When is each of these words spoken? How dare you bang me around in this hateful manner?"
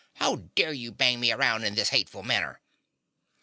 How 0.15 0.37
dare 0.55 0.73
you 0.73 0.91
bang 0.91 1.19
me 1.19 1.31
around 1.31 1.63
in 1.63 1.75
this 1.75 1.89
hateful 1.89 2.23
manner?" 2.23 2.59